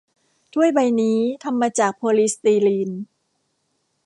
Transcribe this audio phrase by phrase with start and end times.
[0.53, 2.91] ถ้วยใบนี้ทำมาจากโพลีสตีรีน